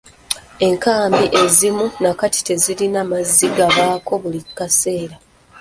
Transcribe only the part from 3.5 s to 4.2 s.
gabaako